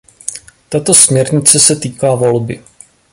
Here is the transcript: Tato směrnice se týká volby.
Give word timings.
Tato 0.69 0.93
směrnice 0.93 1.59
se 1.59 1.75
týká 1.75 2.15
volby. 2.15 2.63